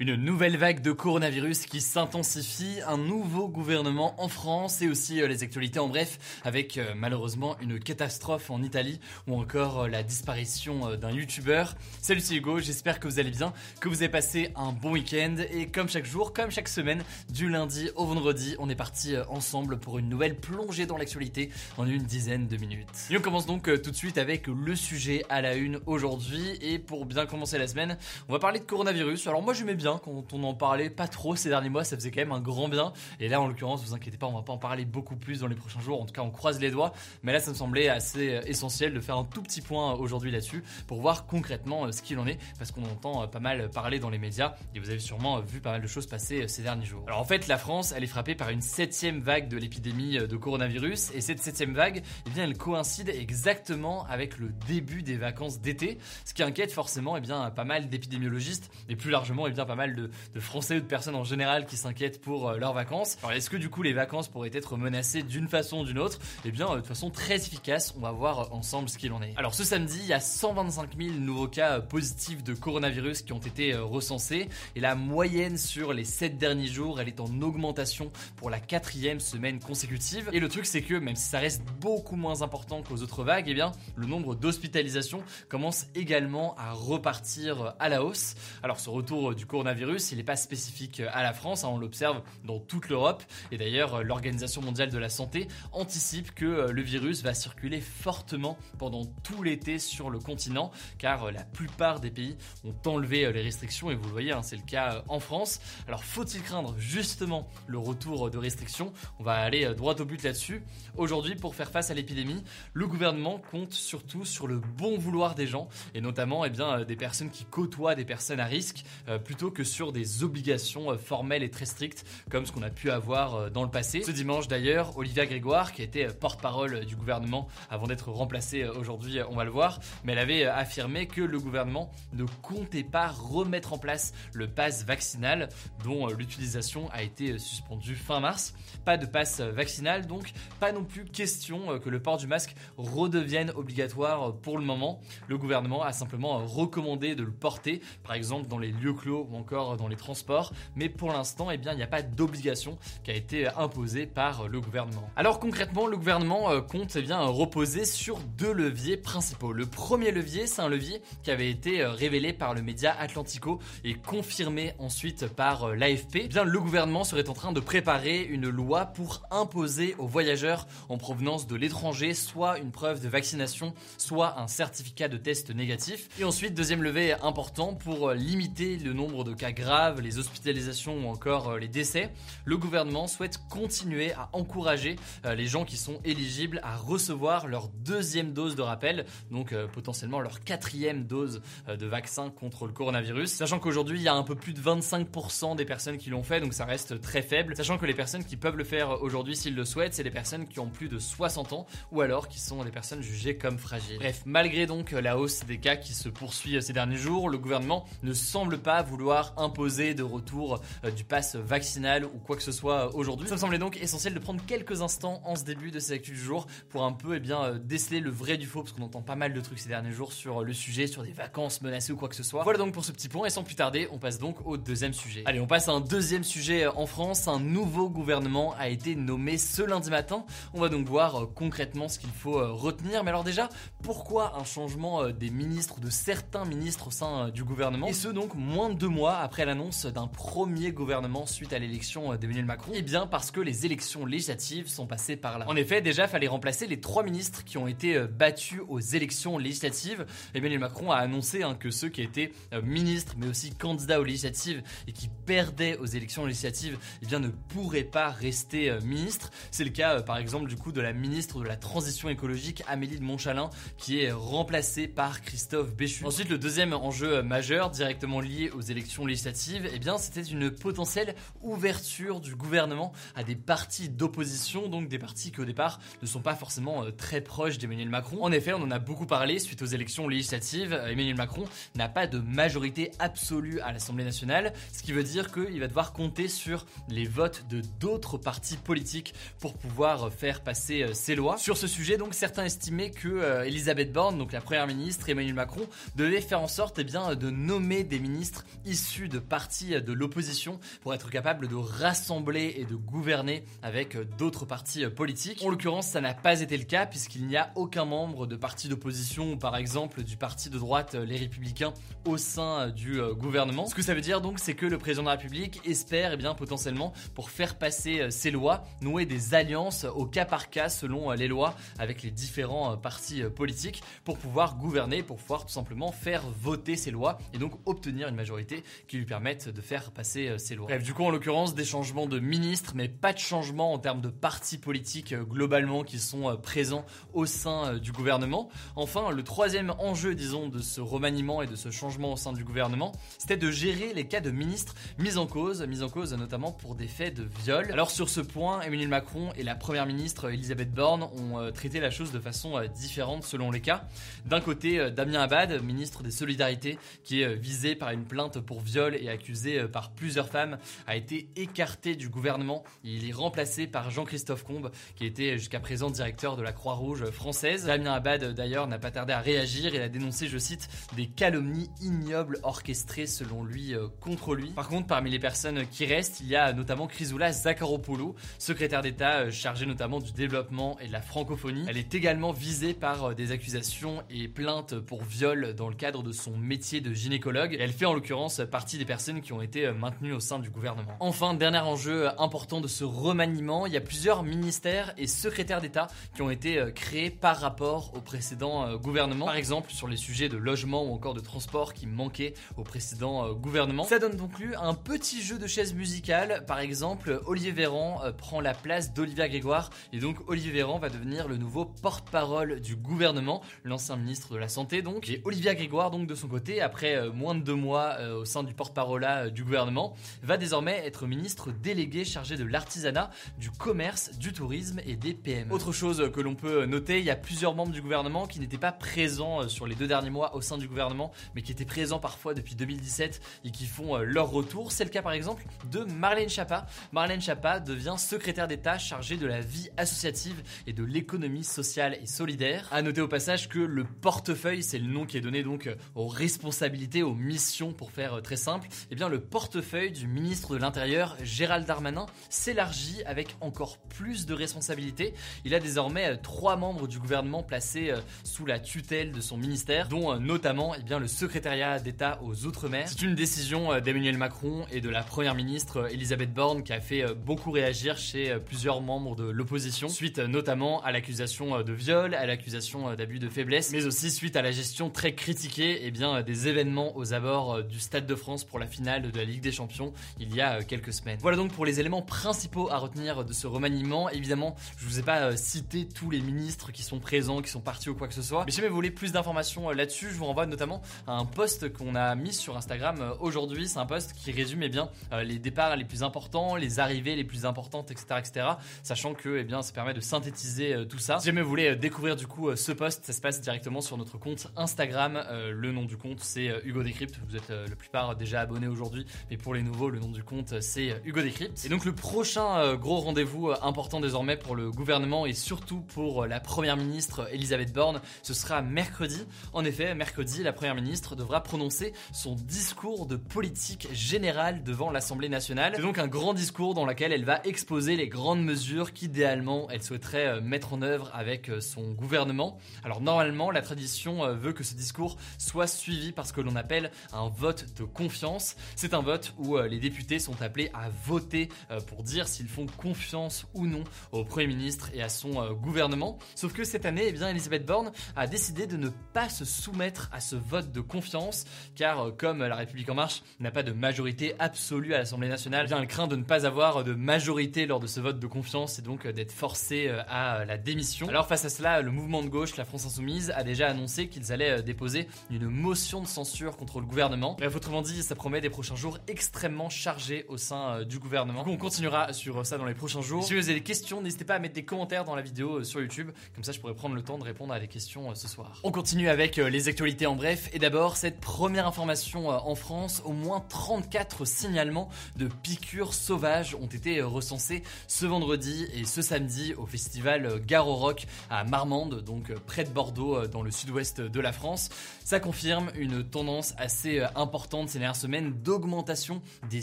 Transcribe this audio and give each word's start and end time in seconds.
Une 0.00 0.16
nouvelle 0.16 0.56
vague 0.56 0.80
de 0.80 0.90
coronavirus 0.90 1.66
qui 1.66 1.82
s'intensifie, 1.82 2.80
un 2.88 2.96
nouveau 2.96 3.46
gouvernement 3.46 4.14
en 4.16 4.28
France 4.28 4.80
et 4.80 4.88
aussi 4.88 5.20
euh, 5.20 5.28
les 5.28 5.42
actualités 5.42 5.80
en 5.80 5.88
bref 5.88 6.40
avec 6.44 6.78
euh, 6.78 6.94
malheureusement 6.96 7.56
une 7.60 7.78
catastrophe 7.78 8.50
en 8.50 8.62
Italie 8.62 9.00
ou 9.28 9.38
encore 9.38 9.82
euh, 9.82 9.88
la 9.88 10.02
disparition 10.02 10.96
d'un 10.96 11.10
youtubeur. 11.10 11.74
Salut 12.00 12.22
c'est 12.22 12.34
Hugo, 12.34 12.58
j'espère 12.58 13.00
que 13.00 13.06
vous 13.06 13.18
allez 13.18 13.30
bien, 13.30 13.52
que 13.80 13.90
vous 13.90 14.02
avez 14.02 14.08
passé 14.08 14.48
un 14.56 14.72
bon 14.72 14.92
week-end 14.92 15.36
et 15.52 15.66
comme 15.68 15.90
chaque 15.90 16.06
jour, 16.06 16.32
comme 16.32 16.50
chaque 16.50 16.68
semaine, 16.68 17.04
du 17.28 17.50
lundi 17.50 17.90
au 17.94 18.06
vendredi, 18.06 18.56
on 18.58 18.70
est 18.70 18.74
parti 18.74 19.14
ensemble 19.28 19.78
pour 19.78 19.98
une 19.98 20.08
nouvelle 20.08 20.36
plongée 20.36 20.86
dans 20.86 20.96
l'actualité 20.96 21.50
en 21.76 21.86
une 21.86 22.02
dizaine 22.02 22.48
de 22.48 22.56
minutes. 22.56 22.88
Et 23.10 23.18
on 23.18 23.20
commence 23.20 23.44
donc 23.44 23.70
tout 23.82 23.90
de 23.90 23.96
suite 23.96 24.16
avec 24.16 24.46
le 24.46 24.74
sujet 24.74 25.22
à 25.28 25.42
la 25.42 25.54
une 25.54 25.80
aujourd'hui 25.84 26.56
et 26.62 26.78
pour 26.78 27.04
bien 27.04 27.26
commencer 27.26 27.58
la 27.58 27.66
semaine, 27.66 27.98
on 28.30 28.32
va 28.32 28.38
parler 28.38 28.58
de 28.58 28.64
coronavirus. 28.64 29.26
Alors 29.26 29.42
moi 29.42 29.52
je 29.52 29.64
mets 29.64 29.74
bien 29.74 29.81
quand 30.02 30.32
on 30.32 30.42
en 30.44 30.54
parlait 30.54 30.90
pas 30.90 31.08
trop 31.08 31.36
ces 31.36 31.48
derniers 31.48 31.68
mois, 31.68 31.84
ça 31.84 31.96
faisait 31.96 32.10
quand 32.10 32.20
même 32.20 32.32
un 32.32 32.40
grand 32.40 32.68
bien. 32.68 32.92
Et 33.20 33.28
là, 33.28 33.40
en 33.40 33.48
l'occurrence, 33.48 33.84
vous 33.84 33.94
inquiétez 33.94 34.16
pas, 34.16 34.26
on 34.26 34.34
va 34.34 34.42
pas 34.42 34.52
en 34.52 34.58
parler 34.58 34.84
beaucoup 34.84 35.16
plus 35.16 35.40
dans 35.40 35.46
les 35.46 35.54
prochains 35.54 35.80
jours. 35.80 36.00
En 36.00 36.06
tout 36.06 36.12
cas, 36.12 36.22
on 36.22 36.30
croise 36.30 36.60
les 36.60 36.70
doigts. 36.70 36.92
Mais 37.22 37.32
là, 37.32 37.40
ça 37.40 37.50
me 37.50 37.56
semblait 37.56 37.88
assez 37.88 38.34
euh, 38.34 38.40
essentiel 38.46 38.94
de 38.94 39.00
faire 39.00 39.16
un 39.16 39.24
tout 39.24 39.42
petit 39.42 39.60
point 39.60 39.92
euh, 39.92 39.96
aujourd'hui 39.96 40.30
là-dessus 40.30 40.62
pour 40.86 41.00
voir 41.00 41.26
concrètement 41.26 41.86
euh, 41.86 41.92
ce 41.92 42.02
qu'il 42.02 42.18
en 42.18 42.26
est, 42.26 42.38
parce 42.58 42.70
qu'on 42.70 42.84
entend 42.84 43.26
pas 43.28 43.40
mal 43.40 43.70
parler 43.70 43.98
dans 43.98 44.10
les 44.10 44.18
médias 44.18 44.54
et 44.74 44.80
vous 44.80 44.90
avez 44.90 44.98
sûrement 44.98 45.40
vu 45.40 45.60
pas 45.60 45.72
mal 45.72 45.82
de 45.82 45.86
choses 45.86 46.06
passer 46.06 46.48
ces 46.48 46.62
derniers 46.62 46.84
jours. 46.84 47.04
Alors 47.06 47.20
en 47.20 47.24
fait, 47.24 47.48
la 47.48 47.58
France, 47.58 47.92
elle 47.96 48.04
est 48.04 48.08
frappée 48.08 48.34
par 48.34 48.50
une 48.50 48.62
septième 48.62 49.20
vague 49.20 49.48
de 49.48 49.56
l'épidémie 49.56 50.18
de 50.18 50.36
coronavirus 50.36 51.12
et 51.14 51.20
cette 51.20 51.40
septième 51.40 51.74
vague, 51.74 52.02
eh 52.26 52.30
bien, 52.30 52.44
elle 52.44 52.56
coïncide 52.56 53.08
exactement 53.08 54.04
avec 54.06 54.38
le 54.38 54.50
début 54.66 55.02
des 55.02 55.16
vacances 55.16 55.60
d'été, 55.60 55.98
ce 56.24 56.34
qui 56.34 56.42
inquiète 56.42 56.72
forcément, 56.72 57.16
eh 57.16 57.20
bien, 57.20 57.50
pas 57.50 57.64
mal 57.64 57.88
d'épidémiologistes 57.88 58.70
et 58.88 58.96
plus 58.96 59.10
largement, 59.10 59.46
eh 59.46 59.50
bien, 59.50 59.64
pas 59.64 59.71
mal 59.74 59.94
de, 59.94 60.10
Français 60.40 60.76
ou 60.76 60.80
de 60.80 60.86
personnes 60.86 61.14
en 61.14 61.24
général 61.24 61.66
qui 61.66 61.76
s'inquiètent 61.76 62.20
pour 62.20 62.48
euh, 62.48 62.58
leurs 62.58 62.72
vacances. 62.72 63.16
Alors 63.22 63.32
est-ce 63.32 63.50
que 63.50 63.56
du 63.56 63.68
coup 63.68 63.82
les 63.82 63.92
vacances 63.92 64.28
pourraient 64.28 64.50
être 64.52 64.76
menacées 64.76 65.22
d'une 65.22 65.48
façon 65.48 65.80
ou 65.80 65.84
d'une 65.84 65.98
autre? 65.98 66.18
Eh 66.44 66.50
bien 66.50 66.68
euh, 66.70 66.80
de 66.80 66.86
façon 66.86 67.10
très 67.10 67.36
efficace, 67.36 67.94
on 67.96 68.00
va 68.00 68.10
voir 68.10 68.40
euh, 68.40 68.44
ensemble 68.56 68.88
ce 68.88 68.98
qu'il 68.98 69.12
en 69.12 69.22
est. 69.22 69.34
Alors 69.36 69.54
ce 69.54 69.64
samedi, 69.64 69.98
il 70.00 70.06
y 70.06 70.12
a 70.12 70.20
125 70.20 70.90
000 70.98 71.14
nouveaux 71.16 71.48
cas 71.48 71.80
positifs 71.80 72.42
de 72.42 72.54
coronavirus 72.54 73.22
qui 73.22 73.32
ont 73.32 73.38
été 73.38 73.74
recensés 73.74 74.48
et 74.74 74.80
la 74.80 74.94
moyenne 74.94 75.56
sur 75.56 75.92
les 75.92 76.04
7 76.04 76.38
derniers 76.38 76.66
jours, 76.66 77.00
elle 77.00 77.08
est 77.08 77.20
en 77.20 77.40
augmentation 77.40 78.10
pour 78.36 78.50
la 78.50 78.60
quatrième 78.60 79.20
semaine 79.20 79.60
consécutive. 79.60 80.28
Et 80.32 80.40
le 80.40 80.48
truc 80.48 80.66
c'est 80.66 80.82
que 80.82 80.94
même 80.94 81.16
si 81.16 81.28
ça 81.28 81.38
reste 81.38 81.62
beaucoup 81.80 82.16
moins 82.16 82.42
important 82.42 82.82
qu'aux 82.82 83.02
autres 83.02 83.24
vagues, 83.24 83.46
eh 83.48 83.54
bien 83.54 83.72
le 83.96 84.06
nombre 84.06 84.34
d'hospitalisations 84.34 85.22
commence 85.48 85.86
également 85.94 86.54
à 86.56 86.72
repartir 86.72 87.74
à 87.78 87.88
la 87.88 88.04
hausse. 88.04 88.34
Alors 88.62 88.80
ce 88.80 88.90
retour 88.90 89.34
du 89.34 89.46
coronavirus 89.46 89.61
il 89.66 90.16
n'est 90.16 90.24
pas 90.24 90.36
spécifique 90.36 91.00
à 91.12 91.22
la 91.22 91.32
France, 91.32 91.64
hein, 91.64 91.68
on 91.68 91.78
l'observe 91.78 92.22
dans 92.44 92.58
toute 92.58 92.88
l'Europe. 92.88 93.22
Et 93.50 93.58
d'ailleurs, 93.58 94.02
l'Organisation 94.02 94.62
mondiale 94.62 94.90
de 94.90 94.98
la 94.98 95.08
santé 95.08 95.48
anticipe 95.72 96.34
que 96.34 96.44
euh, 96.44 96.72
le 96.72 96.82
virus 96.82 97.22
va 97.22 97.34
circuler 97.34 97.80
fortement 97.80 98.58
pendant 98.78 99.04
tout 99.04 99.42
l'été 99.42 99.78
sur 99.78 100.10
le 100.10 100.18
continent, 100.18 100.70
car 100.98 101.24
euh, 101.24 101.30
la 101.30 101.44
plupart 101.44 102.00
des 102.00 102.10
pays 102.10 102.36
ont 102.64 102.74
enlevé 102.86 103.24
euh, 103.24 103.32
les 103.32 103.42
restrictions, 103.42 103.90
et 103.90 103.94
vous 103.94 104.04
le 104.04 104.10
voyez, 104.10 104.32
hein, 104.32 104.42
c'est 104.42 104.56
le 104.56 104.62
cas 104.62 105.04
en 105.08 105.20
France. 105.20 105.60
Alors 105.86 106.04
faut-il 106.04 106.42
craindre 106.42 106.74
justement 106.78 107.48
le 107.66 107.78
retour 107.78 108.30
de 108.30 108.38
restrictions? 108.38 108.92
On 109.18 109.24
va 109.24 109.34
aller 109.34 109.74
droit 109.74 109.94
au 110.00 110.04
but 110.04 110.22
là-dessus. 110.22 110.62
Aujourd'hui, 110.96 111.36
pour 111.36 111.54
faire 111.54 111.70
face 111.70 111.90
à 111.90 111.94
l'épidémie, 111.94 112.42
le 112.72 112.86
gouvernement 112.86 113.40
compte 113.50 113.72
surtout 113.72 114.24
sur 114.24 114.46
le 114.46 114.58
bon 114.58 114.98
vouloir 114.98 115.34
des 115.34 115.46
gens, 115.46 115.68
et 115.94 116.00
notamment 116.00 116.44
eh 116.44 116.50
bien, 116.50 116.84
des 116.84 116.96
personnes 116.96 117.30
qui 117.30 117.44
côtoient 117.44 117.94
des 117.94 118.04
personnes 118.04 118.40
à 118.40 118.46
risque, 118.46 118.84
plutôt 119.24 119.50
que 119.52 119.64
sur 119.64 119.92
des 119.92 120.22
obligations 120.22 120.90
euh, 120.90 120.96
formelles 120.96 121.42
et 121.42 121.50
très 121.50 121.66
strictes 121.66 122.04
comme 122.30 122.46
ce 122.46 122.52
qu'on 122.52 122.62
a 122.62 122.70
pu 122.70 122.90
avoir 122.90 123.34
euh, 123.34 123.50
dans 123.50 123.62
le 123.62 123.70
passé. 123.70 124.02
Ce 124.02 124.10
dimanche 124.10 124.48
d'ailleurs, 124.48 124.96
Olivia 124.96 125.26
Grégoire, 125.26 125.72
qui 125.72 125.82
était 125.82 126.06
euh, 126.06 126.12
porte-parole 126.12 126.84
du 126.84 126.96
gouvernement 126.96 127.48
avant 127.70 127.86
d'être 127.86 128.10
remplacée 128.10 128.64
aujourd'hui, 128.64 129.20
on 129.28 129.36
va 129.36 129.44
le 129.44 129.50
voir, 129.50 129.80
mais 130.04 130.12
elle 130.12 130.18
avait 130.18 130.44
affirmé 130.44 131.06
que 131.06 131.20
le 131.20 131.38
gouvernement 131.38 131.90
ne 132.12 132.24
comptait 132.42 132.84
pas 132.84 133.08
remettre 133.08 133.72
en 133.72 133.78
place 133.78 134.12
le 134.32 134.48
pass 134.48 134.84
vaccinal 134.84 135.48
dont 135.84 136.06
l'utilisation 136.08 136.90
a 136.92 137.02
été 137.02 137.38
suspendue 137.38 137.94
fin 137.94 138.20
mars. 138.20 138.54
Pas 138.84 138.96
de 138.96 139.06
passe 139.06 139.40
vaccinal 139.40 140.06
donc, 140.06 140.32
pas 140.60 140.72
non 140.72 140.84
plus 140.84 141.04
question 141.04 141.78
que 141.78 141.90
le 141.90 142.00
port 142.00 142.16
du 142.16 142.26
masque 142.26 142.54
redevienne 142.76 143.50
obligatoire 143.50 144.34
pour 144.36 144.58
le 144.58 144.64
moment. 144.64 145.00
Le 145.28 145.38
gouvernement 145.38 145.82
a 145.82 145.92
simplement 145.92 146.38
recommandé 146.38 147.14
de 147.14 147.22
le 147.22 147.32
porter, 147.32 147.80
par 148.02 148.14
exemple 148.14 148.48
dans 148.48 148.58
les 148.58 148.72
lieux 148.72 148.94
clos 148.94 149.24
dans 149.50 149.88
les 149.88 149.96
transports, 149.96 150.52
mais 150.76 150.88
pour 150.88 151.12
l'instant, 151.12 151.50
eh 151.50 151.58
bien, 151.58 151.72
il 151.72 151.76
n'y 151.76 151.82
a 151.82 151.88
pas 151.88 152.02
d'obligation 152.02 152.78
qui 153.04 153.10
a 153.10 153.14
été 153.14 153.48
imposée 153.48 154.06
par 154.06 154.48
le 154.48 154.60
gouvernement. 154.60 155.10
Alors 155.16 155.38
concrètement, 155.38 155.86
le 155.86 155.96
gouvernement 155.96 156.50
euh, 156.50 156.60
compte 156.60 156.96
eh 156.96 157.02
bien, 157.02 157.20
reposer 157.20 157.84
sur 157.84 158.18
deux 158.38 158.52
leviers 158.52 158.96
principaux. 158.96 159.52
Le 159.52 159.66
premier 159.66 160.10
levier, 160.10 160.46
c'est 160.46 160.62
un 160.62 160.68
levier 160.68 161.02
qui 161.22 161.30
avait 161.30 161.50
été 161.50 161.82
euh, 161.82 161.90
révélé 161.90 162.32
par 162.32 162.54
le 162.54 162.62
média 162.62 162.94
Atlantico 162.98 163.58
et 163.84 163.94
confirmé 163.94 164.74
ensuite 164.78 165.26
par 165.26 165.64
euh, 165.64 165.74
l'AFP. 165.74 166.16
Eh 166.16 166.28
bien, 166.28 166.44
le 166.44 166.60
gouvernement 166.60 167.04
serait 167.04 167.28
en 167.28 167.34
train 167.34 167.52
de 167.52 167.60
préparer 167.60 168.22
une 168.22 168.48
loi 168.48 168.86
pour 168.86 169.22
imposer 169.30 169.94
aux 169.98 170.06
voyageurs 170.06 170.66
en 170.88 170.98
provenance 170.98 171.46
de 171.46 171.56
l'étranger 171.56 172.14
soit 172.14 172.58
une 172.58 172.70
preuve 172.70 173.02
de 173.02 173.08
vaccination, 173.08 173.74
soit 173.98 174.40
un 174.40 174.48
certificat 174.48 175.08
de 175.08 175.16
test 175.16 175.54
négatif. 175.54 176.08
Et 176.18 176.24
ensuite, 176.24 176.54
deuxième 176.54 176.82
levier 176.82 177.14
important 177.22 177.74
pour 177.74 178.12
limiter 178.12 178.76
le 178.76 178.92
nombre 178.92 179.24
de 179.24 179.31
cas 179.34 179.52
graves, 179.52 180.00
les 180.00 180.18
hospitalisations 180.18 181.06
ou 181.06 181.08
encore 181.08 181.50
euh, 181.50 181.58
les 181.58 181.68
décès, 181.68 182.10
le 182.44 182.56
gouvernement 182.56 183.06
souhaite 183.06 183.40
continuer 183.48 184.12
à 184.14 184.28
encourager 184.32 184.96
euh, 185.24 185.34
les 185.34 185.46
gens 185.46 185.64
qui 185.64 185.76
sont 185.76 186.00
éligibles 186.04 186.60
à 186.62 186.76
recevoir 186.76 187.46
leur 187.46 187.68
deuxième 187.68 188.32
dose 188.32 188.56
de 188.56 188.62
rappel, 188.62 189.06
donc 189.30 189.52
euh, 189.52 189.66
potentiellement 189.66 190.20
leur 190.20 190.40
quatrième 190.40 191.04
dose 191.04 191.42
de 191.68 191.86
vaccin 191.86 192.30
contre 192.30 192.66
le 192.66 192.72
coronavirus. 192.72 193.30
Sachant 193.30 193.58
qu'aujourd'hui, 193.58 193.98
il 193.98 194.02
y 194.02 194.08
a 194.08 194.14
un 194.14 194.22
peu 194.22 194.34
plus 194.34 194.52
de 194.52 194.60
25% 194.60 195.56
des 195.56 195.64
personnes 195.64 195.98
qui 195.98 196.10
l'ont 196.10 196.22
fait, 196.22 196.40
donc 196.40 196.54
ça 196.54 196.64
reste 196.64 197.00
très 197.00 197.22
faible. 197.22 197.56
Sachant 197.56 197.78
que 197.78 197.86
les 197.86 197.94
personnes 197.94 198.24
qui 198.24 198.36
peuvent 198.36 198.56
le 198.56 198.64
faire 198.64 199.02
aujourd'hui 199.02 199.36
s'ils 199.36 199.54
le 199.54 199.64
souhaitent, 199.64 199.94
c'est 199.94 200.02
les 200.02 200.10
personnes 200.10 200.46
qui 200.46 200.60
ont 200.60 200.68
plus 200.68 200.88
de 200.88 200.98
60 200.98 201.52
ans 201.52 201.66
ou 201.90 202.00
alors 202.00 202.28
qui 202.28 202.40
sont 202.40 202.64
des 202.64 202.70
personnes 202.70 203.02
jugées 203.02 203.36
comme 203.36 203.58
fragiles. 203.58 203.98
Bref, 203.98 204.22
malgré 204.26 204.66
donc 204.66 204.90
la 204.90 205.18
hausse 205.18 205.44
des 205.44 205.58
cas 205.58 205.76
qui 205.76 205.94
se 205.94 206.08
poursuit 206.08 206.60
ces 206.62 206.72
derniers 206.72 206.96
jours, 206.96 207.28
le 207.28 207.38
gouvernement 207.38 207.86
ne 208.02 208.12
semble 208.12 208.58
pas 208.58 208.82
vouloir 208.82 209.21
imposer 209.36 209.94
de 209.94 210.02
retour 210.02 210.60
euh, 210.84 210.90
du 210.90 211.04
pass 211.04 211.36
vaccinal 211.36 212.04
ou 212.04 212.18
quoi 212.18 212.36
que 212.36 212.42
ce 212.42 212.52
soit 212.52 212.86
euh, 212.86 212.90
aujourd'hui. 212.94 213.28
Ça 213.28 213.34
me 213.34 213.40
semblait 213.40 213.58
donc 213.58 213.76
essentiel 213.80 214.14
de 214.14 214.18
prendre 214.18 214.42
quelques 214.46 214.82
instants 214.82 215.20
en 215.24 215.36
ce 215.36 215.44
début 215.44 215.70
de 215.70 215.78
ces 215.78 215.92
actus 215.92 216.14
du 216.14 216.20
jour 216.20 216.46
pour 216.68 216.84
un 216.84 216.92
peu 216.92 217.16
eh 217.16 217.20
bien, 217.20 217.42
euh, 217.42 217.58
déceler 217.58 218.00
le 218.00 218.10
vrai 218.10 218.36
du 218.36 218.46
faux 218.46 218.62
parce 218.62 218.72
qu'on 218.72 218.82
entend 218.82 219.02
pas 219.02 219.16
mal 219.16 219.32
de 219.32 219.40
trucs 219.40 219.58
ces 219.58 219.68
derniers 219.68 219.92
jours 219.92 220.12
sur 220.12 220.42
le 220.42 220.52
sujet, 220.52 220.86
sur 220.86 221.02
des 221.02 221.12
vacances 221.12 221.62
menacées 221.62 221.92
ou 221.92 221.96
quoi 221.96 222.08
que 222.08 222.16
ce 222.16 222.22
soit. 222.22 222.42
Voilà 222.44 222.58
donc 222.58 222.72
pour 222.72 222.84
ce 222.84 222.92
petit 222.92 223.08
point 223.08 223.26
et 223.26 223.30
sans 223.30 223.44
plus 223.44 223.54
tarder, 223.54 223.88
on 223.92 223.98
passe 223.98 224.18
donc 224.18 224.36
au 224.46 224.56
deuxième 224.56 224.92
sujet. 224.92 225.22
Allez, 225.26 225.40
on 225.40 225.46
passe 225.46 225.68
à 225.68 225.72
un 225.72 225.80
deuxième 225.80 226.24
sujet 226.24 226.66
en 226.66 226.86
France. 226.86 227.28
Un 227.28 227.40
nouveau 227.40 227.88
gouvernement 227.88 228.54
a 228.58 228.68
été 228.68 228.94
nommé 228.94 229.38
ce 229.38 229.62
lundi 229.62 229.90
matin. 229.90 230.24
On 230.54 230.60
va 230.60 230.68
donc 230.68 230.86
voir 230.86 231.28
concrètement 231.34 231.88
ce 231.88 231.98
qu'il 231.98 232.10
faut 232.10 232.54
retenir. 232.54 233.04
Mais 233.04 233.10
alors 233.10 233.24
déjà, 233.24 233.48
pourquoi 233.82 234.38
un 234.38 234.44
changement 234.44 235.08
des 235.08 235.30
ministres, 235.30 235.80
de 235.80 235.90
certains 235.90 236.44
ministres 236.44 236.88
au 236.88 236.90
sein 236.90 237.28
du 237.30 237.44
gouvernement? 237.44 237.86
Et 237.86 237.92
ce 237.92 238.08
donc 238.08 238.34
moins 238.34 238.68
de 238.68 238.74
deux 238.74 238.88
mois 238.88 239.11
après 239.20 239.44
l'annonce 239.44 239.86
d'un 239.86 240.06
premier 240.06 240.72
gouvernement 240.72 241.26
suite 241.26 241.52
à 241.52 241.58
l'élection 241.58 242.14
d'Emmanuel 242.16 242.44
Macron? 242.44 242.72
Eh 242.74 242.82
bien 242.82 243.06
parce 243.06 243.30
que 243.30 243.40
les 243.40 243.66
élections 243.66 244.06
législatives 244.06 244.68
sont 244.68 244.86
passées 244.86 245.16
par 245.16 245.38
là. 245.38 245.46
En 245.48 245.56
effet, 245.56 245.80
déjà 245.80 246.08
fallait 246.08 246.28
remplacer 246.28 246.66
les 246.66 246.80
trois 246.80 247.02
ministres 247.02 247.44
qui 247.44 247.58
ont 247.58 247.66
été 247.66 247.96
euh, 247.96 248.06
battus 248.06 248.60
aux 248.68 248.80
élections 248.80 249.38
législatives. 249.38 250.06
Emmanuel 250.34 250.60
Macron 250.60 250.90
a 250.90 250.96
annoncé 250.96 251.42
hein, 251.42 251.54
que 251.54 251.70
ceux 251.70 251.88
qui 251.88 252.02
étaient 252.02 252.32
euh, 252.52 252.62
ministres 252.62 253.14
mais 253.18 253.26
aussi 253.26 253.54
candidats 253.54 254.00
aux 254.00 254.04
législatives 254.04 254.62
et 254.86 254.92
qui 254.92 255.08
perdaient 255.26 255.76
aux 255.78 255.86
élections 255.86 256.26
législatives 256.26 256.78
eh 257.02 257.06
bien 257.06 257.18
ne 257.18 257.28
pourraient 257.28 257.84
pas 257.84 258.10
rester 258.10 258.70
euh, 258.70 258.80
ministres. 258.80 259.30
C'est 259.50 259.64
le 259.64 259.70
cas 259.70 260.00
par 260.02 260.18
exemple 260.18 260.48
du 260.48 260.56
coup 260.56 260.72
de 260.72 260.80
la 260.80 260.92
ministre 260.92 261.40
de 261.40 261.46
la 261.46 261.56
transition 261.56 262.08
écologique 262.08 262.62
Amélie 262.66 262.98
de 262.98 263.04
Montchalin 263.04 263.50
qui 263.76 264.00
est 264.00 264.12
remplacée 264.12 264.88
par 264.88 265.22
Christophe 265.22 265.74
Béchu. 265.74 266.04
Ensuite, 266.04 266.28
le 266.28 266.38
deuxième 266.38 266.72
enjeu 266.72 267.22
majeur 267.22 267.70
directement 267.70 268.20
lié 268.20 268.50
aux 268.50 268.60
élections 268.60 269.01
législatives, 269.06 269.68
eh 269.72 269.78
bien 269.78 269.98
c'était 269.98 270.22
une 270.22 270.50
potentielle 270.50 271.14
ouverture 271.42 272.20
du 272.20 272.34
gouvernement 272.34 272.92
à 273.14 273.24
des 273.24 273.36
partis 273.36 273.88
d'opposition, 273.88 274.68
donc 274.68 274.88
des 274.88 274.98
partis 274.98 275.32
qui 275.32 275.40
au 275.40 275.44
départ 275.44 275.80
ne 276.00 276.06
sont 276.06 276.20
pas 276.20 276.34
forcément 276.34 276.84
euh, 276.84 276.90
très 276.90 277.20
proches 277.20 277.58
d'Emmanuel 277.58 277.88
Macron. 277.88 278.22
En 278.22 278.32
effet, 278.32 278.52
on 278.52 278.62
en 278.62 278.70
a 278.70 278.78
beaucoup 278.78 279.06
parlé 279.06 279.38
suite 279.38 279.62
aux 279.62 279.66
élections 279.66 280.08
législatives. 280.08 280.72
Emmanuel 280.72 281.16
Macron 281.16 281.44
n'a 281.74 281.88
pas 281.88 282.06
de 282.06 282.18
majorité 282.18 282.90
absolue 282.98 283.60
à 283.60 283.72
l'Assemblée 283.72 284.04
nationale, 284.04 284.52
ce 284.72 284.82
qui 284.82 284.92
veut 284.92 285.04
dire 285.04 285.32
qu'il 285.32 285.60
va 285.60 285.68
devoir 285.68 285.92
compter 285.92 286.28
sur 286.28 286.66
les 286.88 287.06
votes 287.06 287.44
de 287.48 287.62
d'autres 287.80 288.18
partis 288.18 288.56
politiques 288.56 289.14
pour 289.38 289.54
pouvoir 289.54 290.12
faire 290.12 290.42
passer 290.42 290.82
euh, 290.82 290.94
ses 290.94 291.14
lois. 291.14 291.36
Sur 291.38 291.56
ce 291.56 291.66
sujet, 291.66 291.96
donc, 291.96 292.14
certains 292.14 292.44
estimaient 292.44 292.90
que 292.90 293.08
euh, 293.08 293.44
Elisabeth 293.44 293.92
Borne, 293.92 294.18
donc 294.18 294.32
la 294.32 294.40
première 294.40 294.66
ministre, 294.66 295.08
Emmanuel 295.08 295.34
Macron, 295.34 295.66
devait 295.96 296.20
faire 296.20 296.40
en 296.40 296.48
sorte 296.48 296.78
eh 296.78 296.84
bien, 296.84 297.14
de 297.14 297.30
nommer 297.30 297.84
des 297.84 297.98
ministres 297.98 298.44
issus 298.64 298.81
de 298.82 299.18
partis 299.18 299.80
de 299.80 299.92
l'opposition 299.92 300.58
pour 300.80 300.92
être 300.92 301.08
capable 301.08 301.46
de 301.46 301.54
rassembler 301.54 302.54
et 302.56 302.64
de 302.64 302.74
gouverner 302.74 303.44
avec 303.62 303.96
d'autres 304.18 304.44
partis 304.44 304.86
politiques. 304.88 305.40
En 305.44 305.50
l'occurrence, 305.50 305.86
ça 305.86 306.00
n'a 306.00 306.14
pas 306.14 306.40
été 306.40 306.56
le 306.58 306.64
cas 306.64 306.84
puisqu'il 306.86 307.26
n'y 307.26 307.36
a 307.36 307.52
aucun 307.54 307.84
membre 307.84 308.26
de 308.26 308.34
parti 308.34 308.68
d'opposition 308.68 309.32
ou 309.32 309.36
par 309.36 309.56
exemple 309.56 310.02
du 310.02 310.16
parti 310.16 310.50
de 310.50 310.58
droite 310.58 310.94
Les 310.94 311.16
Républicains 311.16 311.72
au 312.04 312.16
sein 312.16 312.70
du 312.70 313.00
euh, 313.00 313.14
gouvernement. 313.14 313.66
Ce 313.66 313.74
que 313.74 313.82
ça 313.82 313.94
veut 313.94 314.00
dire 314.00 314.20
donc, 314.20 314.40
c'est 314.40 314.54
que 314.54 314.66
le 314.66 314.78
président 314.78 315.02
de 315.02 315.08
la 315.08 315.12
République 315.12 315.60
espère 315.64 316.12
eh 316.14 316.16
bien, 316.16 316.34
potentiellement 316.34 316.92
pour 317.14 317.30
faire 317.30 317.56
passer 317.56 318.00
euh, 318.00 318.10
ses 318.10 318.32
lois, 318.32 318.64
nouer 318.80 319.06
des 319.06 319.34
alliances 319.34 319.84
au 319.84 320.06
cas 320.06 320.24
par 320.24 320.50
cas 320.50 320.68
selon 320.68 321.12
euh, 321.12 321.14
les 321.14 321.28
lois 321.28 321.54
avec 321.78 322.02
les 322.02 322.10
différents 322.10 322.76
partis 322.76 323.22
politiques 323.36 323.82
pour 324.04 324.18
pouvoir 324.18 324.56
gouverner, 324.56 325.02
pour 325.04 325.18
pouvoir 325.18 325.46
tout 325.46 325.52
simplement 325.52 325.92
faire 325.92 326.24
voter 326.40 326.76
ses 326.76 326.90
lois 326.90 327.18
et 327.32 327.38
donc 327.38 327.52
obtenir 327.66 328.08
une 328.08 328.16
majorité 328.16 328.64
qui 328.88 328.98
lui 328.98 329.04
permette 329.04 329.48
de 329.48 329.60
faire 329.60 329.90
passer 329.90 330.38
ses 330.38 330.54
lois. 330.54 330.78
Du 330.78 330.94
coup, 330.94 331.04
en 331.04 331.10
l'occurrence, 331.10 331.54
des 331.54 331.64
changements 331.64 332.06
de 332.06 332.18
ministres, 332.18 332.72
mais 332.74 332.88
pas 332.88 333.12
de 333.12 333.18
changement 333.18 333.72
en 333.72 333.78
termes 333.78 334.00
de 334.00 334.08
partis 334.08 334.58
politiques 334.58 335.14
globalement 335.14 335.84
qui 335.84 335.98
sont 335.98 336.36
présents 336.42 336.84
au 337.12 337.26
sein 337.26 337.78
du 337.78 337.92
gouvernement. 337.92 338.48
Enfin, 338.76 339.10
le 339.10 339.22
troisième 339.22 339.74
enjeu, 339.78 340.14
disons, 340.14 340.48
de 340.48 340.60
ce 340.60 340.80
remaniement 340.80 341.42
et 341.42 341.46
de 341.46 341.56
ce 341.56 341.70
changement 341.70 342.12
au 342.14 342.16
sein 342.16 342.32
du 342.32 342.44
gouvernement, 342.44 342.92
c'était 343.18 343.36
de 343.36 343.50
gérer 343.50 343.92
les 343.92 344.06
cas 344.06 344.20
de 344.20 344.30
ministres 344.30 344.74
mis 344.98 345.16
en 345.16 345.26
cause, 345.26 345.62
mis 345.62 345.82
en 345.82 345.88
cause 345.88 346.14
notamment 346.14 346.52
pour 346.52 346.74
des 346.74 346.88
faits 346.88 347.14
de 347.14 347.28
viol. 347.42 347.70
Alors 347.72 347.90
sur 347.90 348.08
ce 348.08 348.20
point, 348.20 348.60
Emmanuel 348.62 348.88
Macron 348.88 349.32
et 349.36 349.42
la 349.42 349.54
première 349.54 349.86
ministre 349.86 350.30
Elisabeth 350.30 350.72
Borne 350.72 351.02
ont 351.02 351.52
traité 351.52 351.80
la 351.80 351.90
chose 351.90 352.12
de 352.12 352.20
façon 352.20 352.60
différente 352.74 353.24
selon 353.24 353.50
les 353.50 353.60
cas. 353.60 353.84
D'un 354.24 354.40
côté, 354.40 354.90
Damien 354.90 355.20
Abad, 355.20 355.62
ministre 355.62 356.02
des 356.02 356.10
Solidarités, 356.10 356.78
qui 357.04 357.22
est 357.22 357.34
visé 357.34 357.74
par 357.74 357.90
une 357.90 358.04
plainte 358.04 358.40
pour 358.40 358.61
viol 358.62 358.96
et 358.96 359.08
accusé 359.08 359.62
par 359.68 359.92
plusieurs 359.92 360.28
femmes, 360.28 360.58
a 360.86 360.96
été 360.96 361.28
écarté 361.36 361.96
du 361.96 362.08
gouvernement. 362.08 362.64
Il 362.84 363.08
est 363.08 363.12
remplacé 363.12 363.66
par 363.66 363.90
Jean-Christophe 363.90 364.44
Combe, 364.44 364.70
qui 364.96 365.06
était 365.06 365.38
jusqu'à 365.38 365.60
présent 365.60 365.90
directeur 365.90 366.36
de 366.36 366.42
la 366.42 366.52
Croix-Rouge 366.52 367.10
française. 367.10 367.66
Damien 367.66 367.92
Abad, 367.92 368.34
d'ailleurs, 368.34 368.66
n'a 368.66 368.78
pas 368.78 368.90
tardé 368.90 369.12
à 369.12 369.20
réagir 369.20 369.74
et 369.74 369.82
a 369.82 369.88
dénoncé, 369.88 370.28
je 370.28 370.38
cite, 370.38 370.68
des 370.96 371.06
calomnies 371.06 371.70
ignobles 371.80 372.38
orchestrées 372.42 373.06
selon 373.06 373.44
lui 373.44 373.74
euh, 373.74 373.88
contre 374.00 374.34
lui. 374.34 374.50
Par 374.50 374.68
contre, 374.68 374.86
parmi 374.86 375.10
les 375.10 375.18
personnes 375.18 375.66
qui 375.66 375.84
restent, 375.84 376.20
il 376.20 376.28
y 376.28 376.36
a 376.36 376.52
notamment 376.52 376.86
Chrysoula 376.86 377.32
Zakharopoulou, 377.32 378.14
secrétaire 378.38 378.82
d'État 378.82 379.20
euh, 379.20 379.30
chargée 379.30 379.66
notamment 379.66 380.00
du 380.00 380.12
développement 380.12 380.78
et 380.80 380.88
de 380.88 380.92
la 380.92 381.00
francophonie. 381.00 381.64
Elle 381.68 381.78
est 381.78 381.94
également 381.94 382.32
visée 382.32 382.74
par 382.74 383.04
euh, 383.04 383.14
des 383.14 383.32
accusations 383.32 384.02
et 384.10 384.28
plaintes 384.28 384.78
pour 384.78 385.02
viol 385.04 385.54
dans 385.54 385.68
le 385.68 385.74
cadre 385.74 386.02
de 386.02 386.12
son 386.12 386.36
métier 386.36 386.80
de 386.80 386.92
gynécologue. 386.92 387.56
elle 387.58 387.72
fait 387.72 387.86
en 387.86 387.94
l'occurrence 387.94 388.40
partie 388.52 388.78
des 388.78 388.84
personnes 388.84 389.20
qui 389.22 389.32
ont 389.32 389.42
été 389.42 389.72
maintenues 389.72 390.12
au 390.12 390.20
sein 390.20 390.38
du 390.38 390.50
gouvernement. 390.50 390.92
Enfin, 391.00 391.34
dernier 391.34 391.58
enjeu 391.58 392.08
important 392.20 392.60
de 392.60 392.68
ce 392.68 392.84
remaniement, 392.84 393.66
il 393.66 393.72
y 393.72 393.76
a 393.76 393.80
plusieurs 393.80 394.22
ministères 394.22 394.94
et 394.98 395.08
secrétaires 395.08 395.60
d'État 395.60 395.88
qui 396.14 396.22
ont 396.22 396.30
été 396.30 396.62
créés 396.74 397.10
par 397.10 397.38
rapport 397.38 397.92
au 397.96 398.00
précédent 398.00 398.76
gouvernement. 398.76 399.26
Par 399.26 399.36
exemple, 399.36 399.72
sur 399.72 399.88
les 399.88 399.96
sujets 399.96 400.28
de 400.28 400.36
logement 400.36 400.84
ou 400.84 400.94
encore 400.94 401.14
de 401.14 401.20
transport 401.20 401.72
qui 401.72 401.86
manquaient 401.86 402.34
au 402.58 402.62
précédent 402.62 403.32
gouvernement. 403.32 403.84
Ça 403.84 403.98
donne 403.98 404.16
donc 404.16 404.38
lieu 404.38 404.54
à 404.56 404.66
un 404.66 404.74
petit 404.74 405.22
jeu 405.22 405.38
de 405.38 405.46
chaises 405.46 405.72
musicales. 405.72 406.44
Par 406.46 406.60
exemple, 406.60 407.22
Olivier 407.26 407.52
Véran 407.52 408.02
prend 408.18 408.42
la 408.42 408.52
place 408.52 408.92
d'Olivier 408.92 409.28
Grégoire 409.30 409.70
et 409.94 409.98
donc 409.98 410.18
Olivier 410.28 410.52
Véran 410.52 410.78
va 410.78 410.90
devenir 410.90 411.26
le 411.26 411.38
nouveau 411.38 411.64
porte-parole 411.64 412.60
du 412.60 412.76
gouvernement, 412.76 413.42
l'ancien 413.64 413.96
ministre 413.96 414.34
de 414.34 414.38
la 414.38 414.48
Santé 414.48 414.82
donc. 414.82 415.08
Et 415.08 415.22
Olivier 415.24 415.54
Grégoire 415.54 415.90
donc 415.90 416.06
de 416.06 416.14
son 416.14 416.28
côté, 416.28 416.60
après 416.60 417.08
moins 417.08 417.34
de 417.34 417.40
deux 417.40 417.54
mois 417.54 417.96
au 418.14 418.26
sein 418.26 418.41
du 418.42 418.54
porte-parole 418.54 419.30
du 419.32 419.44
gouvernement, 419.44 419.94
va 420.22 420.36
désormais 420.36 420.86
être 420.86 421.06
ministre 421.06 421.50
délégué 421.50 422.04
chargé 422.04 422.36
de 422.36 422.44
l'artisanat, 422.44 423.10
du 423.38 423.50
commerce, 423.50 424.16
du 424.18 424.32
tourisme 424.32 424.80
et 424.86 424.96
des 424.96 425.14
PME. 425.14 425.52
Autre 425.52 425.72
chose 425.72 426.10
que 426.12 426.20
l'on 426.20 426.34
peut 426.34 426.66
noter, 426.66 426.98
il 426.98 427.04
y 427.04 427.10
a 427.10 427.16
plusieurs 427.16 427.54
membres 427.54 427.72
du 427.72 427.82
gouvernement 427.82 428.26
qui 428.26 428.40
n'étaient 428.40 428.58
pas 428.58 428.72
présents 428.72 429.48
sur 429.48 429.66
les 429.66 429.74
deux 429.74 429.86
derniers 429.86 430.10
mois 430.10 430.34
au 430.34 430.40
sein 430.40 430.58
du 430.58 430.68
gouvernement, 430.68 431.12
mais 431.34 431.42
qui 431.42 431.52
étaient 431.52 431.64
présents 431.64 431.98
parfois 431.98 432.34
depuis 432.34 432.54
2017 432.54 433.20
et 433.44 433.50
qui 433.50 433.66
font 433.66 433.98
leur 433.98 434.30
retour. 434.30 434.72
C'est 434.72 434.84
le 434.84 434.90
cas 434.90 435.02
par 435.02 435.12
exemple 435.12 435.44
de 435.70 435.84
Marlène 435.84 436.28
Schiappa. 436.28 436.66
Marlène 436.92 437.20
Schiappa 437.20 437.60
devient 437.60 437.94
secrétaire 437.98 438.48
d'État 438.48 438.78
chargée 438.78 439.16
de 439.16 439.26
la 439.26 439.40
vie 439.40 439.68
associative 439.76 440.42
et 440.66 440.72
de 440.72 440.84
l'économie 440.84 441.44
sociale 441.44 441.98
et 442.02 442.06
solidaire. 442.06 442.68
À 442.70 442.82
noter 442.82 443.00
au 443.00 443.08
passage 443.08 443.48
que 443.48 443.58
le 443.58 443.84
portefeuille, 443.84 444.62
c'est 444.62 444.78
le 444.78 444.86
nom 444.86 445.06
qui 445.06 445.16
est 445.16 445.20
donné 445.20 445.42
donc 445.42 445.68
aux 445.94 446.08
responsabilités, 446.08 447.02
aux 447.02 447.14
missions 447.14 447.72
pour 447.72 447.92
faire 447.92 448.22
très 448.22 448.31
simple. 448.36 448.68
Eh 448.90 448.94
bien 448.94 449.08
le 449.08 449.20
portefeuille 449.20 449.92
du 449.92 450.06
ministre 450.06 450.54
de 450.54 450.60
l'Intérieur, 450.60 451.16
Gérald 451.22 451.66
Darmanin, 451.66 452.06
s'élargit 452.28 453.02
avec 453.04 453.36
encore 453.40 453.78
plus 453.78 454.26
de 454.26 454.34
responsabilités. 454.34 455.14
Il 455.44 455.54
a 455.54 455.60
désormais 455.60 456.16
trois 456.18 456.56
membres 456.56 456.86
du 456.88 456.98
gouvernement 456.98 457.42
placés 457.42 457.92
sous 458.24 458.46
la 458.46 458.58
tutelle 458.58 459.12
de 459.12 459.20
son 459.20 459.36
ministère, 459.36 459.88
dont 459.88 460.18
notamment 460.18 460.74
eh 460.78 460.82
bien, 460.82 460.98
le 460.98 461.08
secrétariat 461.08 461.78
d'État 461.78 462.20
aux 462.22 462.46
Outre-mer. 462.46 462.88
C'est 462.88 463.02
une 463.02 463.14
décision 463.14 463.80
d'Emmanuel 463.80 464.18
Macron 464.18 464.64
et 464.70 464.80
de 464.80 464.88
la 464.88 465.02
première 465.02 465.34
ministre 465.34 465.88
Elisabeth 465.92 466.32
Borne 466.32 466.62
qui 466.62 466.72
a 466.72 466.80
fait 466.80 467.14
beaucoup 467.14 467.50
réagir 467.50 467.98
chez 467.98 468.36
plusieurs 468.44 468.80
membres 468.80 469.16
de 469.16 469.24
l'opposition, 469.24 469.88
suite 469.88 470.18
notamment 470.18 470.82
à 470.82 470.92
l'accusation 470.92 471.62
de 471.62 471.72
viol, 471.72 472.14
à 472.14 472.26
l'accusation 472.26 472.94
d'abus 472.94 473.18
de 473.18 473.28
faiblesse, 473.28 473.72
mais 473.72 473.86
aussi 473.86 474.10
suite 474.10 474.36
à 474.36 474.42
la 474.42 474.50
gestion 474.50 474.90
très 474.90 475.14
critiquée 475.14 475.80
eh 475.82 475.90
bien, 475.90 476.22
des 476.22 476.48
événements 476.48 476.96
aux 476.96 477.14
abords 477.14 477.62
du 477.64 477.80
Stade 477.80 478.06
de 478.06 478.14
France 478.22 478.44
pour 478.44 478.60
la 478.60 478.66
finale 478.66 479.10
de 479.10 479.18
la 479.18 479.24
Ligue 479.24 479.42
des 479.42 479.50
Champions 479.50 479.92
il 480.20 480.32
y 480.34 480.40
a 480.40 480.62
quelques 480.62 480.92
semaines. 480.92 481.18
Voilà 481.20 481.36
donc 481.36 481.52
pour 481.52 481.66
les 481.66 481.80
éléments 481.80 482.02
principaux 482.02 482.70
à 482.70 482.76
retenir 482.76 483.24
de 483.24 483.32
ce 483.32 483.48
remaniement. 483.48 484.08
Évidemment, 484.10 484.54
je 484.78 484.86
vous 484.86 485.00
ai 485.00 485.02
pas 485.02 485.36
cité 485.36 485.88
tous 485.88 486.08
les 486.08 486.20
ministres 486.20 486.70
qui 486.70 486.84
sont 486.84 487.00
présents, 487.00 487.42
qui 487.42 487.50
sont 487.50 487.60
partis 487.60 487.90
ou 487.90 487.96
quoi 487.96 488.06
que 488.06 488.14
ce 488.14 488.22
soit, 488.22 488.44
mais 488.44 488.52
si 488.52 488.58
jamais 488.58 488.68
vous 488.68 488.76
voulez 488.76 488.92
plus 488.92 489.10
d'informations 489.10 489.70
là-dessus, 489.70 490.10
je 490.10 490.14
vous 490.14 490.26
renvoie 490.26 490.46
notamment 490.46 490.82
à 491.08 491.12
un 491.12 491.24
post 491.24 491.72
qu'on 491.72 491.96
a 491.96 492.14
mis 492.14 492.32
sur 492.32 492.56
Instagram 492.56 493.14
aujourd'hui. 493.20 493.66
C'est 493.68 493.78
un 493.78 493.86
post 493.86 494.12
qui 494.12 494.30
résume 494.30 494.62
eh 494.62 494.68
bien, 494.68 494.88
les 495.24 495.40
départs 495.40 495.76
les 495.76 495.84
plus 495.84 496.04
importants, 496.04 496.54
les 496.54 496.78
arrivées 496.78 497.16
les 497.16 497.24
plus 497.24 497.44
importantes, 497.44 497.90
etc. 497.90 498.06
etc. 498.18 498.46
sachant 498.84 499.14
que 499.14 499.38
eh 499.38 499.44
bien, 499.44 499.62
ça 499.62 499.72
permet 499.72 499.94
de 499.94 500.00
synthétiser 500.00 500.86
tout 500.88 500.98
ça. 500.98 501.18
Si 501.18 501.26
jamais 501.26 501.42
vous 501.42 501.48
voulez 501.48 501.74
découvrir 501.74 502.14
du 502.14 502.28
coup 502.28 502.54
ce 502.54 502.70
post, 502.70 503.04
ça 503.04 503.12
se 503.12 503.20
passe 503.20 503.40
directement 503.40 503.80
sur 503.80 503.96
notre 503.96 504.16
compte 504.16 504.46
Instagram. 504.56 505.24
le 505.32 505.72
nom 505.72 505.84
du 505.84 505.96
compte 505.96 506.20
c'est 506.20 506.52
Hugo 506.64 506.82
Décrypte. 506.82 507.18
Vous 507.28 507.36
êtes 507.36 507.50
la 507.50 507.76
plupart 507.76 508.11
déjà 508.14 508.40
abonnés 508.40 508.68
aujourd'hui, 508.68 509.06
mais 509.30 509.36
pour 509.36 509.54
les 509.54 509.62
nouveaux, 509.62 509.90
le 509.90 509.98
nom 509.98 510.08
du 510.08 510.22
compte 510.22 510.60
c'est 510.60 511.00
Hugo 511.04 511.22
Décrypte. 511.22 511.64
Et 511.64 511.68
donc 511.68 511.84
le 511.84 511.92
prochain 511.92 512.74
gros 512.76 513.00
rendez-vous 513.00 513.50
important 513.62 514.00
désormais 514.00 514.36
pour 514.36 514.56
le 514.56 514.70
gouvernement 514.70 515.26
et 515.26 515.32
surtout 515.32 515.80
pour 515.80 516.26
la 516.26 516.40
première 516.40 516.76
ministre 516.76 517.28
Elisabeth 517.32 517.72
Borne, 517.72 518.00
ce 518.22 518.34
sera 518.34 518.62
mercredi. 518.62 519.26
En 519.52 519.64
effet, 519.64 519.94
mercredi, 519.94 520.42
la 520.42 520.52
première 520.52 520.74
ministre 520.74 521.16
devra 521.16 521.42
prononcer 521.42 521.92
son 522.12 522.34
discours 522.34 523.06
de 523.06 523.16
politique 523.16 523.88
générale 523.92 524.62
devant 524.62 524.90
l'Assemblée 524.90 525.28
nationale. 525.28 525.72
C'est 525.76 525.82
donc 525.82 525.98
un 525.98 526.08
grand 526.08 526.34
discours 526.34 526.74
dans 526.74 526.86
lequel 526.86 527.12
elle 527.12 527.24
va 527.24 527.40
exposer 527.44 527.96
les 527.96 528.08
grandes 528.08 528.42
mesures 528.42 528.92
qu'idéalement 528.92 529.68
elle 529.70 529.82
souhaiterait 529.82 530.40
mettre 530.40 530.72
en 530.72 530.82
œuvre 530.82 531.10
avec 531.12 531.50
son 531.60 531.92
gouvernement. 531.92 532.58
Alors 532.84 533.00
normalement, 533.00 533.50
la 533.50 533.62
tradition 533.62 534.32
veut 534.34 534.52
que 534.52 534.64
ce 534.64 534.74
discours 534.74 535.16
soit 535.38 535.66
suivi 535.66 536.12
par 536.12 536.26
ce 536.26 536.32
que 536.32 536.40
l'on 536.40 536.56
appelle 536.56 536.90
un 537.12 537.28
vote 537.28 537.66
de 537.76 537.84
confiance. 537.92 538.56
C'est 538.76 538.94
un 538.94 539.02
vote 539.02 539.34
où 539.38 539.58
les 539.58 539.78
députés 539.78 540.18
sont 540.18 540.40
appelés 540.42 540.70
à 540.74 540.88
voter 541.06 541.48
pour 541.86 542.02
dire 542.02 542.28
s'ils 542.28 542.48
font 542.48 542.66
confiance 542.66 543.46
ou 543.54 543.66
non 543.66 543.84
au 544.12 544.24
Premier 544.24 544.46
ministre 544.46 544.90
et 544.94 545.02
à 545.02 545.08
son 545.08 545.52
gouvernement. 545.52 546.18
Sauf 546.34 546.52
que 546.52 546.64
cette 546.64 546.86
année, 546.86 547.04
eh 547.06 547.12
bien, 547.12 547.28
Elisabeth 547.28 547.64
Borne 547.66 547.92
a 548.16 548.26
décidé 548.26 548.66
de 548.66 548.76
ne 548.76 548.88
pas 549.12 549.28
se 549.28 549.44
soumettre 549.44 550.08
à 550.12 550.20
ce 550.20 550.36
vote 550.36 550.72
de 550.72 550.80
confiance, 550.80 551.44
car 551.74 552.16
comme 552.16 552.42
la 552.42 552.56
République 552.56 552.88
en 552.90 552.94
marche 552.94 553.22
n'a 553.40 553.50
pas 553.50 553.62
de 553.62 553.72
majorité 553.72 554.34
absolue 554.38 554.94
à 554.94 554.98
l'Assemblée 554.98 555.28
nationale, 555.28 555.66
eh 555.70 555.74
elle 555.74 555.86
craint 555.86 556.06
de 556.06 556.16
ne 556.16 556.24
pas 556.24 556.46
avoir 556.46 556.84
de 556.84 556.94
majorité 556.94 557.66
lors 557.66 557.80
de 557.80 557.86
ce 557.86 558.00
vote 558.00 558.18
de 558.18 558.26
confiance 558.26 558.78
et 558.78 558.82
donc 558.82 559.06
d'être 559.06 559.32
forcée 559.32 559.88
à 560.08 560.44
la 560.44 560.58
démission. 560.58 561.08
Alors 561.08 561.26
face 561.26 561.44
à 561.44 561.48
cela, 561.48 561.82
le 561.82 561.90
mouvement 561.90 562.22
de 562.22 562.28
gauche, 562.28 562.56
la 562.56 562.64
France 562.64 562.86
Insoumise, 562.86 563.32
a 563.34 563.42
déjà 563.42 563.68
annoncé 563.68 564.08
qu'ils 564.08 564.32
allaient 564.32 564.62
déposer 564.62 565.08
une 565.30 565.48
motion 565.48 566.00
de 566.00 566.06
censure 566.06 566.56
contre 566.56 566.80
le 566.80 566.86
gouvernement. 566.86 567.36
Dit, 567.82 568.02
ça 568.02 568.14
promet 568.14 568.40
des 568.40 568.50
prochains 568.50 568.76
jours 568.76 568.98
extrêmement 569.08 569.68
chargés 569.68 570.24
au 570.28 570.36
sein 570.36 570.82
du 570.84 570.98
gouvernement. 570.98 571.44
on 571.46 571.56
continuera 571.56 572.12
sur 572.12 572.44
ça 572.46 572.58
dans 572.58 572.64
les 572.64 572.74
prochains 572.74 573.02
jours. 573.02 573.24
Si 573.24 573.34
vous 573.34 573.48
avez 573.48 573.58
des 573.58 573.62
questions, 573.62 574.00
n'hésitez 574.00 574.24
pas 574.24 574.34
à 574.34 574.38
mettre 574.38 574.54
des 574.54 574.64
commentaires 574.64 575.04
dans 575.04 575.14
la 575.14 575.22
vidéo 575.22 575.64
sur 575.64 575.80
YouTube, 575.80 576.10
comme 576.34 576.44
ça 576.44 576.52
je 576.52 576.60
pourrais 576.60 576.74
prendre 576.74 576.94
le 576.94 577.02
temps 577.02 577.18
de 577.18 577.24
répondre 577.24 577.52
à 577.52 577.60
des 577.60 577.68
questions 577.68 578.14
ce 578.14 578.28
soir. 578.28 578.60
On 578.62 578.72
continue 578.72 579.08
avec 579.08 579.36
les 579.36 579.68
actualités 579.68 580.06
en 580.06 580.16
bref, 580.16 580.48
et 580.52 580.58
d'abord 580.58 580.96
cette 580.96 581.20
première 581.20 581.66
information 581.66 582.28
en 582.28 582.54
France, 582.54 583.02
au 583.04 583.12
moins 583.12 583.40
34 583.48 584.24
signalements 584.24 584.88
de 585.16 585.28
piqûres 585.42 585.94
sauvages 585.94 586.54
ont 586.54 586.66
été 586.66 587.02
recensés 587.02 587.62
ce 587.88 588.06
vendredi 588.06 588.66
et 588.74 588.84
ce 588.84 589.02
samedi 589.02 589.54
au 589.54 589.66
festival 589.66 590.40
Garo 590.46 590.74
Rock 590.74 591.06
à 591.30 591.44
Marmande, 591.44 592.02
donc 592.02 592.32
près 592.46 592.64
de 592.64 592.70
Bordeaux 592.70 593.26
dans 593.26 593.42
le 593.42 593.50
sud-ouest 593.50 594.00
de 594.00 594.20
la 594.20 594.32
France. 594.32 594.70
Ça 595.04 595.20
confirme 595.20 595.70
une 595.74 596.04
tendance 596.04 596.54
assez 596.58 597.02
importante 597.14 597.71
ces 597.72 597.78
dernières 597.78 597.96
semaines 597.96 598.34
d'augmentation 598.42 599.22
des 599.48 599.62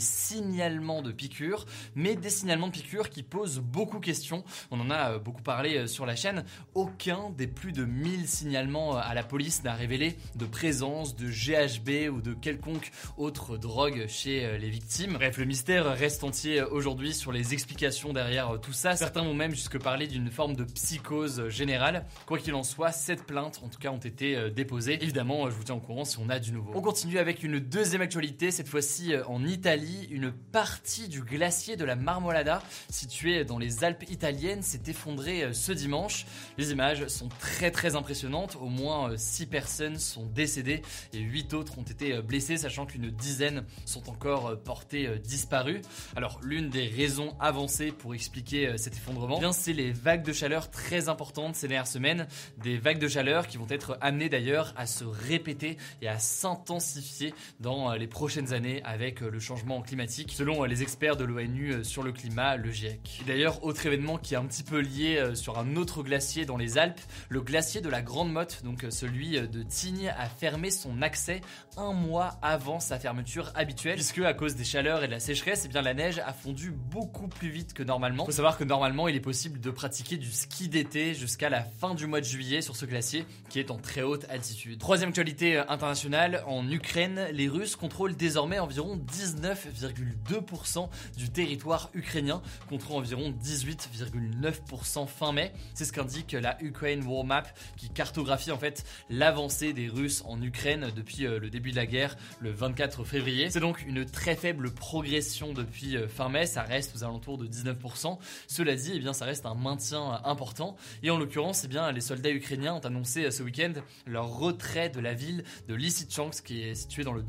signalements 0.00 1.00
de 1.00 1.12
piqûres, 1.12 1.64
mais 1.94 2.16
des 2.16 2.28
signalements 2.28 2.66
de 2.66 2.72
piqûres 2.72 3.08
qui 3.08 3.22
posent 3.22 3.60
beaucoup 3.60 4.00
de 4.00 4.04
questions. 4.04 4.42
On 4.72 4.80
en 4.80 4.90
a 4.90 5.18
beaucoup 5.18 5.42
parlé 5.42 5.86
sur 5.86 6.06
la 6.06 6.16
chaîne. 6.16 6.44
Aucun 6.74 7.30
des 7.30 7.46
plus 7.46 7.70
de 7.70 7.84
1000 7.84 8.26
signalements 8.26 8.96
à 8.96 9.14
la 9.14 9.22
police 9.22 9.62
n'a 9.62 9.74
révélé 9.74 10.16
de 10.34 10.44
présence 10.44 11.14
de 11.14 11.28
GHB 11.28 12.12
ou 12.12 12.20
de 12.20 12.34
quelconque 12.34 12.90
autre 13.16 13.56
drogue 13.56 14.06
chez 14.08 14.58
les 14.58 14.70
victimes. 14.70 15.12
Bref, 15.12 15.38
le 15.38 15.44
mystère 15.44 15.84
reste 15.84 16.24
entier 16.24 16.62
aujourd'hui 16.62 17.14
sur 17.14 17.30
les 17.30 17.52
explications 17.52 18.12
derrière 18.12 18.60
tout 18.60 18.72
ça. 18.72 18.96
Certains 18.96 19.22
ont 19.22 19.34
même 19.34 19.52
jusque 19.52 19.78
parlé 19.78 20.08
d'une 20.08 20.32
forme 20.32 20.56
de 20.56 20.64
psychose 20.64 21.48
générale. 21.48 22.06
Quoi 22.26 22.38
qu'il 22.38 22.54
en 22.54 22.64
soit, 22.64 22.90
cette 22.90 23.22
plaintes 23.22 23.60
en 23.64 23.68
tout 23.68 23.78
cas 23.78 23.90
ont 23.90 23.98
été 23.98 24.50
déposées. 24.50 25.00
Évidemment, 25.00 25.48
je 25.48 25.54
vous 25.54 25.62
tiens 25.62 25.76
au 25.76 25.80
courant 25.80 26.04
si 26.04 26.18
on 26.18 26.28
a 26.28 26.40
du 26.40 26.50
nouveau. 26.50 26.72
On 26.74 26.82
continue 26.82 27.18
avec 27.18 27.44
une 27.44 27.60
deuxième 27.60 27.99
actualité, 28.00 28.50
cette 28.50 28.68
fois-ci 28.68 29.12
en 29.26 29.44
Italie. 29.44 30.08
Une 30.10 30.32
partie 30.32 31.08
du 31.08 31.22
glacier 31.22 31.76
de 31.76 31.84
la 31.84 31.96
Marmolada, 31.96 32.62
situé 32.88 33.44
dans 33.44 33.58
les 33.58 33.84
Alpes 33.84 34.04
italiennes, 34.10 34.62
s'est 34.62 34.82
effondrée 34.86 35.52
ce 35.52 35.72
dimanche. 35.72 36.26
Les 36.58 36.72
images 36.72 37.06
sont 37.08 37.28
très 37.28 37.70
très 37.70 37.96
impressionnantes. 37.96 38.56
Au 38.60 38.68
moins 38.68 39.16
6 39.16 39.46
personnes 39.46 39.98
sont 39.98 40.26
décédées 40.26 40.82
et 41.12 41.18
8 41.18 41.54
autres 41.54 41.78
ont 41.78 41.82
été 41.82 42.20
blessées, 42.22 42.56
sachant 42.56 42.86
qu'une 42.86 43.10
dizaine 43.10 43.64
sont 43.84 44.08
encore 44.10 44.58
portées 44.62 45.18
disparues. 45.18 45.82
Alors 46.16 46.40
l'une 46.42 46.70
des 46.70 46.86
raisons 46.86 47.36
avancées 47.40 47.92
pour 47.92 48.14
expliquer 48.14 48.76
cet 48.78 48.96
effondrement, 48.96 49.40
eh 49.42 49.52
c'est 49.52 49.72
les 49.72 49.92
vagues 49.92 50.24
de 50.24 50.32
chaleur 50.32 50.70
très 50.70 51.08
importantes 51.08 51.56
ces 51.56 51.68
dernières 51.68 51.86
semaines, 51.86 52.26
des 52.62 52.78
vagues 52.78 52.98
de 52.98 53.08
chaleur 53.08 53.46
qui 53.46 53.56
vont 53.56 53.66
être 53.68 53.98
amenées 54.00 54.28
d'ailleurs 54.28 54.72
à 54.76 54.86
se 54.86 55.04
répéter 55.04 55.76
et 56.02 56.08
à 56.08 56.18
s'intensifier 56.18 57.34
dans 57.60 57.89
les 57.98 58.06
prochaines 58.06 58.52
années 58.52 58.82
avec 58.84 59.20
le 59.20 59.40
changement 59.40 59.82
climatique, 59.82 60.32
selon 60.32 60.64
les 60.64 60.82
experts 60.82 61.16
de 61.16 61.24
l'ONU 61.24 61.84
sur 61.84 62.02
le 62.02 62.12
climat, 62.12 62.56
le 62.56 62.70
GIEC. 62.70 63.22
D'ailleurs, 63.26 63.64
autre 63.64 63.84
événement 63.86 64.18
qui 64.18 64.34
est 64.34 64.36
un 64.36 64.46
petit 64.46 64.62
peu 64.62 64.80
lié 64.80 65.34
sur 65.34 65.58
un 65.58 65.76
autre 65.76 66.02
glacier 66.02 66.44
dans 66.44 66.56
les 66.56 66.78
Alpes, 66.78 67.00
le 67.28 67.40
glacier 67.40 67.80
de 67.80 67.88
la 67.88 68.02
Grande 68.02 68.32
Motte, 68.32 68.62
donc 68.64 68.86
celui 68.90 69.40
de 69.40 69.62
Tignes, 69.62 70.12
a 70.16 70.26
fermé 70.28 70.70
son 70.70 71.02
accès 71.02 71.40
un 71.76 71.92
mois 71.92 72.38
avant 72.42 72.80
sa 72.80 72.98
fermeture 72.98 73.50
habituelle, 73.54 73.94
puisque 73.94 74.18
à 74.18 74.34
cause 74.34 74.54
des 74.54 74.64
chaleurs 74.64 75.02
et 75.02 75.06
de 75.06 75.12
la 75.12 75.20
sécheresse, 75.20 75.62
eh 75.64 75.68
bien 75.68 75.82
la 75.82 75.94
neige 75.94 76.18
a 76.18 76.32
fondu 76.32 76.70
beaucoup 76.70 77.28
plus 77.28 77.50
vite 77.50 77.72
que 77.72 77.82
normalement. 77.82 78.24
Faut 78.24 78.32
savoir 78.32 78.58
que 78.58 78.64
normalement, 78.64 79.08
il 79.08 79.16
est 79.16 79.20
possible 79.20 79.60
de 79.60 79.70
pratiquer 79.70 80.16
du 80.16 80.30
ski 80.30 80.68
d'été 80.68 81.14
jusqu'à 81.14 81.48
la 81.48 81.62
fin 81.62 81.94
du 81.94 82.06
mois 82.06 82.20
de 82.20 82.26
juillet 82.26 82.62
sur 82.62 82.76
ce 82.76 82.86
glacier, 82.86 83.24
qui 83.48 83.58
est 83.58 83.70
en 83.70 83.78
très 83.78 84.02
haute 84.02 84.26
altitude. 84.28 84.78
Troisième 84.78 85.10
actualité 85.10 85.58
internationale, 85.58 86.42
en 86.46 86.68
Ukraine, 86.70 87.28
les 87.32 87.48
Russes 87.48 87.76
contrôlent 87.80 88.14
désormais 88.14 88.58
environ 88.58 88.96
19,2% 88.96 90.88
du 91.16 91.30
territoire 91.30 91.90
ukrainien, 91.94 92.42
contre 92.68 92.92
environ 92.92 93.34
18,9% 93.42 95.06
fin 95.06 95.32
mai. 95.32 95.52
C'est 95.74 95.86
ce 95.86 95.92
qu'indique 95.92 96.32
la 96.32 96.62
Ukraine 96.62 97.02
War 97.06 97.24
Map, 97.24 97.44
qui 97.76 97.88
cartographie 97.88 98.52
en 98.52 98.58
fait 98.58 98.84
l'avancée 99.08 99.72
des 99.72 99.88
Russes 99.88 100.22
en 100.26 100.40
Ukraine 100.42 100.90
depuis 100.94 101.22
le 101.22 101.48
début 101.48 101.70
de 101.70 101.76
la 101.76 101.86
guerre, 101.86 102.16
le 102.40 102.50
24 102.50 103.04
février. 103.04 103.50
C'est 103.50 103.60
donc 103.60 103.82
une 103.86 104.04
très 104.04 104.36
faible 104.36 104.70
progression 104.70 105.52
depuis 105.54 105.96
fin 106.08 106.28
mai, 106.28 106.46
ça 106.46 106.62
reste 106.62 106.94
aux 106.96 107.04
alentours 107.04 107.38
de 107.38 107.46
19%. 107.46 108.18
Cela 108.46 108.76
dit, 108.76 108.92
eh 108.94 108.98
bien, 108.98 109.14
ça 109.14 109.24
reste 109.24 109.46
un 109.46 109.54
maintien 109.54 110.20
important. 110.24 110.76
Et 111.02 111.10
en 111.10 111.18
l'occurrence, 111.18 111.64
eh 111.64 111.68
bien, 111.68 111.90
les 111.92 112.00
soldats 112.02 112.30
ukrainiens 112.30 112.74
ont 112.74 112.80
annoncé 112.80 113.30
ce 113.30 113.42
week-end 113.42 113.72
leur 114.06 114.28
retrait 114.38 114.90
de 114.90 115.00
la 115.00 115.14
ville 115.14 115.44
de 115.68 115.74
Lysychansk, 115.74 116.44
qui 116.44 116.62
est 116.62 116.74
située 116.74 117.04
dans 117.04 117.12
le 117.12 117.22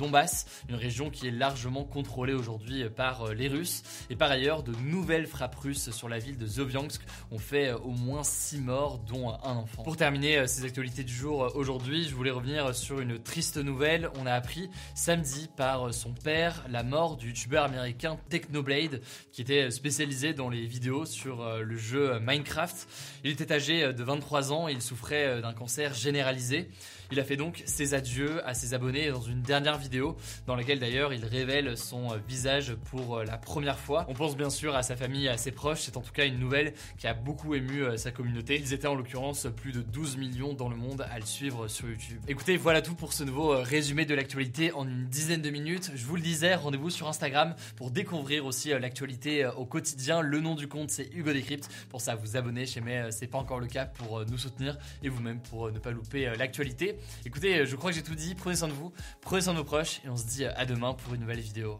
Une 0.69 0.75
région 0.75 1.10
qui 1.10 1.27
est 1.27 1.31
largement 1.31 1.83
contrôlée 1.83 2.33
aujourd'hui 2.33 2.89
par 2.89 3.33
les 3.33 3.48
Russes. 3.48 3.83
Et 4.10 4.15
par 4.15 4.31
ailleurs, 4.31 4.63
de 4.63 4.74
nouvelles 4.83 5.27
frappes 5.27 5.55
russes 5.55 5.91
sur 5.91 6.10
la 6.10 6.19
ville 6.19 6.38
de 6.38 6.45
Zoviansk 6.45 7.01
ont 7.31 7.39
fait 7.39 7.71
au 7.71 7.91
moins 7.91 8.24
6 8.24 8.60
morts, 8.62 9.00
dont 9.00 9.29
un 9.29 9.55
enfant. 9.55 9.83
Pour 9.83 9.98
terminer 9.98 10.48
ces 10.48 10.65
actualités 10.65 11.03
du 11.03 11.13
jour 11.13 11.51
aujourd'hui, 11.55 12.07
je 12.07 12.15
voulais 12.15 12.31
revenir 12.31 12.75
sur 12.75 13.00
une 13.00 13.19
triste 13.19 13.57
nouvelle. 13.57 14.10
On 14.19 14.25
a 14.25 14.33
appris 14.33 14.69
samedi 14.95 15.50
par 15.55 15.93
son 15.93 16.13
père 16.13 16.63
la 16.69 16.83
mort 16.83 17.17
du 17.17 17.27
youtubeur 17.27 17.65
américain 17.65 18.17
Technoblade, 18.29 19.01
qui 19.31 19.41
était 19.41 19.71
spécialisé 19.71 20.33
dans 20.33 20.50
les 20.50 20.65
vidéos 20.65 21.05
sur 21.05 21.45
le 21.60 21.77
jeu 21.77 22.19
Minecraft. 22.19 22.88
Il 23.24 23.31
était 23.31 23.51
âgé 23.51 23.93
de 23.93 24.03
23 24.03 24.51
ans 24.51 24.67
et 24.67 24.74
il 24.74 24.81
souffrait 24.81 25.41
d'un 25.41 25.53
cancer 25.53 25.93
généralisé. 25.93 26.69
Il 27.12 27.20
a 27.20 27.24
fait 27.24 27.36
donc 27.36 27.62
ses 27.65 27.94
adieux 27.94 28.46
à 28.48 28.53
ses 28.53 28.74
abonnés 28.74 29.10
dans 29.10 29.22
une 29.22 29.41
dernière 29.41 29.77
vidéo, 29.77 30.15
dans 30.48 30.56
laquelle 30.56 30.80
d'ailleurs 30.80 31.13
il 31.13 31.25
révèle 31.25 31.77
son 31.77 32.15
visage 32.27 32.74
pour 32.89 33.20
la 33.24 33.38
première 33.38 33.77
fois. 33.77 34.06
On 34.08 34.13
pense 34.13 34.38
bien 34.38 34.50
sûr 34.50 34.75
à 34.75 34.84
sa 34.84 34.96
famille 34.96 35.25
et 35.25 35.30
à 35.30 35.38
ses 35.38 35.51
proches, 35.51 35.82
c'est 35.82 35.98
en 35.98 36.01
tout 36.01 36.13
cas 36.13 36.25
une 36.25 36.39
nouvelle 36.39 36.74
qui 36.98 37.08
a 37.08 37.13
beaucoup 37.13 37.53
ému 37.53 37.98
sa 37.98 38.12
communauté. 38.12 38.58
Ils 38.58 38.74
étaient 38.74 38.88
en 38.88 38.96
l'occurrence 38.96 39.48
plus 39.56 39.74
de 39.74 39.82
12 39.82 40.18
millions 40.18 40.53
dans 40.53 40.70
le 40.70 40.75
monde 40.75 41.06
à 41.12 41.20
le 41.20 41.25
suivre 41.25 41.68
sur 41.68 41.89
YouTube. 41.89 42.22
Écoutez, 42.30 42.56
voilà 42.56 42.82
tout 42.82 42.96
pour 42.96 43.12
ce 43.12 43.24
nouveau 43.24 43.50
résumé 43.62 44.06
de 44.06 44.15
l'actualité 44.15 44.72
en 44.72 44.88
une 44.88 45.08
dizaine 45.08 45.41
de 45.41 45.50
minutes. 45.50 45.91
Je 45.96 46.06
vous 46.06 46.15
le 46.15 46.22
disais, 46.22 46.56
rendez-vous 46.56 46.89
sur 46.89 47.10
Instagram 47.10 47.56
pour 47.75 47.91
découvrir 47.91 48.46
aussi 48.46 48.70
l'actualité 48.70 49.46
au 49.58 49.65
quotidien. 49.65 50.22
Le 50.22 50.39
nom 50.39 50.56
du 50.56 50.68
compte 50.68 50.91
c'est 50.91 51.10
Hugo 51.13 51.34
Décrypte. 51.34 51.70
Pour 51.89 52.00
ça, 52.00 52.15
vous 52.15 52.38
abonnez 52.38 52.65
chez 52.65 52.80
mais 52.80 53.12
c'est 53.12 53.27
pas 53.27 53.38
encore 53.38 53.60
le 53.60 53.68
cas 53.68 53.86
pour 53.86 54.25
nous 54.25 54.38
soutenir 54.38 54.77
et 55.03 55.10
vous-même 55.10 55.39
pour 55.41 55.72
ne 55.72 55.80
pas 55.80 55.91
louper 55.91 56.32
l'actualité. 56.38 56.96
Écoutez, 57.25 57.65
je 57.65 57.75
crois 57.75 57.91
que 57.91 57.96
j'ai 57.96 58.03
tout 58.03 58.15
dit. 58.15 58.36
Prenez 58.36 58.55
soin 58.55 58.67
de 58.67 58.74
vous, 58.74 58.91
prenez 59.22 59.41
soin 59.41 59.53
de 59.53 59.60
vos 59.60 59.65
proches 59.65 60.01
et 60.05 60.10
on 60.10 60.17
se 60.17 60.25
dit 60.25 60.46
à 60.46 60.65
demain 60.65 60.93
pour 60.93 61.13
une 61.13 61.22
nouvelle 61.22 61.39
vidéo. 61.39 61.79